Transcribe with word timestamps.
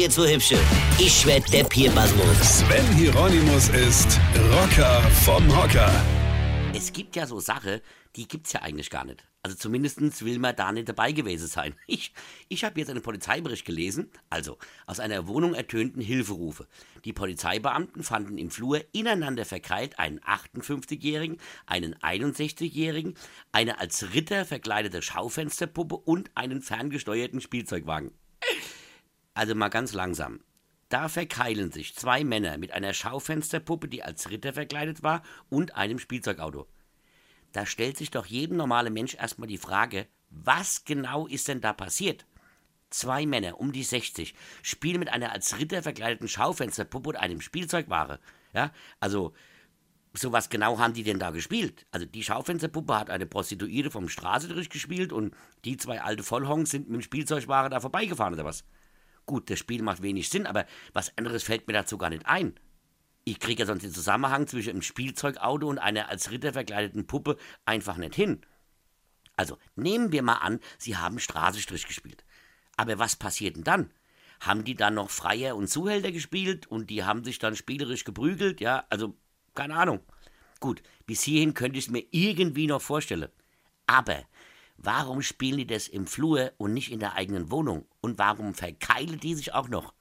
jetzt 0.00 0.14
so 0.14 0.26
hübsche. 0.26 0.58
Ich 0.98 1.26
werd 1.26 1.52
der 1.52 1.64
Pierpasmus. 1.64 2.60
Sven 2.60 2.86
Hieronymus 2.96 3.68
ist 3.68 4.18
Rocker 4.50 5.02
vom 5.24 5.46
Hocker. 5.54 5.92
Es 6.74 6.90
gibt 6.90 7.16
ja 7.16 7.26
so 7.26 7.38
Sachen, 7.38 7.80
die 8.16 8.26
gibt's 8.26 8.54
ja 8.54 8.62
eigentlich 8.62 8.88
gar 8.88 9.04
nicht. 9.04 9.26
Also 9.42 9.56
zumindest 9.56 10.24
will 10.24 10.38
man 10.38 10.56
da 10.56 10.72
nicht 10.72 10.88
dabei 10.88 11.12
gewesen 11.12 11.46
sein. 11.46 11.74
Ich, 11.86 12.14
ich 12.48 12.64
habe 12.64 12.80
jetzt 12.80 12.88
einen 12.88 13.02
Polizeibericht 13.02 13.66
gelesen. 13.66 14.10
Also, 14.30 14.56
aus 14.86 15.00
einer 15.00 15.26
Wohnung 15.26 15.52
ertönten 15.52 16.00
Hilferufe. 16.00 16.66
Die 17.04 17.12
Polizeibeamten 17.12 18.02
fanden 18.02 18.38
im 18.38 18.50
Flur 18.50 18.82
ineinander 18.92 19.44
verkeilt 19.44 19.98
einen 19.98 20.20
58-Jährigen, 20.20 21.38
einen 21.66 21.94
61-Jährigen, 21.96 23.14
eine 23.52 23.80
als 23.80 24.14
Ritter 24.14 24.46
verkleidete 24.46 25.02
Schaufensterpuppe 25.02 25.96
und 25.96 26.30
einen 26.34 26.62
ferngesteuerten 26.62 27.42
Spielzeugwagen. 27.42 28.12
Also 29.34 29.54
mal 29.54 29.68
ganz 29.68 29.92
langsam. 29.92 30.40
Da 30.88 31.08
verkeilen 31.08 31.70
sich 31.70 31.94
zwei 31.94 32.24
Männer 32.24 32.58
mit 32.58 32.72
einer 32.72 32.92
Schaufensterpuppe, 32.92 33.86
die 33.88 34.02
als 34.02 34.30
Ritter 34.30 34.52
verkleidet 34.52 35.02
war, 35.02 35.22
und 35.48 35.76
einem 35.76 36.00
Spielzeugauto. 36.00 36.66
Da 37.52 37.64
stellt 37.64 37.96
sich 37.96 38.10
doch 38.10 38.26
jedem 38.26 38.56
normalen 38.56 38.92
Mensch 38.92 39.14
erstmal 39.14 39.48
die 39.48 39.58
Frage, 39.58 40.06
was 40.30 40.84
genau 40.84 41.26
ist 41.26 41.48
denn 41.48 41.60
da 41.60 41.72
passiert? 41.72 42.26
Zwei 42.90 43.24
Männer 43.24 43.60
um 43.60 43.72
die 43.72 43.84
60 43.84 44.34
spielen 44.62 44.98
mit 44.98 45.10
einer 45.10 45.30
als 45.30 45.58
Ritter 45.58 45.82
verkleideten 45.82 46.28
Schaufensterpuppe 46.28 47.10
und 47.10 47.16
einem 47.16 47.40
Spielzeugware. 47.40 48.18
Ja, 48.52 48.72
also 48.98 49.32
so 50.12 50.32
was 50.32 50.48
genau 50.48 50.78
haben 50.78 50.94
die 50.94 51.04
denn 51.04 51.20
da 51.20 51.30
gespielt? 51.30 51.86
Also 51.92 52.04
die 52.04 52.24
Schaufensterpuppe 52.24 52.98
hat 52.98 53.10
eine 53.10 53.26
Prostituierte 53.26 53.92
vom 53.92 54.08
Straße 54.08 54.48
durchgespielt 54.48 55.12
und 55.12 55.36
die 55.64 55.76
zwei 55.76 56.02
alte 56.02 56.24
Vollhongs 56.24 56.70
sind 56.70 56.88
mit 56.88 57.00
dem 57.00 57.02
Spielzeugware 57.02 57.70
da 57.70 57.78
vorbeigefahren 57.78 58.34
oder 58.34 58.44
was? 58.44 58.64
Gut, 59.30 59.48
das 59.48 59.60
Spiel 59.60 59.80
macht 59.80 60.02
wenig 60.02 60.28
Sinn, 60.28 60.44
aber 60.44 60.66
was 60.92 61.16
anderes 61.16 61.44
fällt 61.44 61.68
mir 61.68 61.72
dazu 61.72 61.96
gar 61.96 62.10
nicht 62.10 62.26
ein. 62.26 62.58
Ich 63.22 63.38
kriege 63.38 63.60
ja 63.60 63.66
sonst 63.66 63.84
den 63.84 63.92
Zusammenhang 63.92 64.48
zwischen 64.48 64.70
einem 64.70 64.82
Spielzeugauto 64.82 65.68
und 65.68 65.78
einer 65.78 66.08
als 66.08 66.32
Ritter 66.32 66.52
verkleideten 66.52 67.06
Puppe 67.06 67.36
einfach 67.64 67.96
nicht 67.96 68.16
hin. 68.16 68.40
Also 69.36 69.56
nehmen 69.76 70.10
wir 70.10 70.24
mal 70.24 70.38
an, 70.38 70.58
Sie 70.78 70.96
haben 70.96 71.20
Straßenstrich 71.20 71.86
gespielt. 71.86 72.24
Aber 72.76 72.98
was 72.98 73.14
passiert 73.14 73.54
denn 73.54 73.62
dann? 73.62 73.92
Haben 74.40 74.64
die 74.64 74.74
dann 74.74 74.94
noch 74.94 75.10
Freier 75.10 75.54
und 75.54 75.68
Zuhälter 75.68 76.10
gespielt 76.10 76.66
und 76.66 76.90
die 76.90 77.04
haben 77.04 77.22
sich 77.22 77.38
dann 77.38 77.54
spielerisch 77.54 78.02
geprügelt? 78.02 78.60
Ja, 78.60 78.84
also 78.90 79.16
keine 79.54 79.76
Ahnung. 79.76 80.00
Gut, 80.58 80.82
bis 81.06 81.22
hierhin 81.22 81.54
könnte 81.54 81.78
ich 81.78 81.84
es 81.84 81.90
mir 81.92 82.04
irgendwie 82.10 82.66
noch 82.66 82.82
vorstellen. 82.82 83.30
Aber 83.86 84.24
warum 84.82 85.22
spielen 85.22 85.58
die 85.58 85.66
das 85.66 85.88
im 85.88 86.06
Flur 86.06 86.52
und 86.58 86.72
nicht 86.72 86.90
in 86.90 87.00
der 87.00 87.14
eigenen 87.14 87.50
Wohnung? 87.50 87.86
Und 88.00 88.18
warum 88.18 88.54
verkeilen 88.54 89.20
die 89.20 89.34
sich 89.34 89.54
auch 89.54 89.68
noch? 89.68 89.94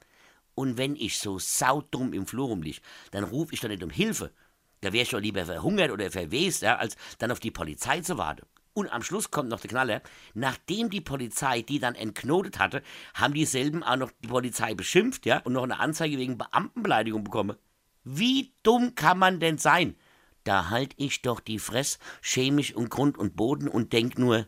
Und 0.55 0.77
wenn 0.77 0.95
ich 0.95 1.19
so 1.19 1.39
saudumm 1.39 2.13
im 2.13 2.25
Flur 2.25 2.47
rumlieg, 2.47 2.81
dann 3.11 3.23
rufe 3.23 3.53
ich 3.53 3.61
doch 3.61 3.69
nicht 3.69 3.83
um 3.83 3.89
Hilfe. 3.89 4.31
Da 4.81 4.93
wäre 4.93 5.03
ich 5.03 5.09
doch 5.09 5.19
lieber 5.19 5.45
verhungert 5.45 5.91
oder 5.91 6.09
verwest, 6.09 6.61
ja, 6.61 6.77
als 6.77 6.95
dann 7.17 7.31
auf 7.31 7.39
die 7.39 7.51
Polizei 7.51 8.01
zu 8.01 8.17
warten. 8.17 8.45
Und 8.73 8.91
am 8.91 9.03
Schluss 9.03 9.31
kommt 9.31 9.49
noch 9.49 9.59
der 9.59 9.69
Knaller. 9.69 10.01
Nachdem 10.33 10.89
die 10.89 11.01
Polizei 11.01 11.61
die 11.61 11.79
dann 11.79 11.95
entknotet 11.95 12.59
hatte, 12.59 12.81
haben 13.13 13.33
dieselben 13.33 13.83
auch 13.83 13.97
noch 13.97 14.11
die 14.23 14.27
Polizei 14.27 14.73
beschimpft, 14.73 15.25
ja, 15.25 15.39
und 15.39 15.53
noch 15.53 15.63
eine 15.63 15.79
Anzeige 15.79 16.17
wegen 16.17 16.37
Beamtenbeleidigung 16.37 17.23
bekommen. 17.23 17.57
Wie 18.03 18.53
dumm 18.63 18.95
kann 18.95 19.19
man 19.19 19.39
denn 19.39 19.57
sein? 19.57 19.95
Da 20.45 20.69
halt 20.69 20.93
ich 20.97 21.21
doch 21.21 21.41
die 21.41 21.59
Fress, 21.59 21.99
chemisch 22.21 22.73
und 22.73 22.89
Grund 22.89 23.17
und 23.17 23.35
Boden 23.35 23.67
und 23.67 23.91
denk 23.91 24.17
nur, 24.17 24.47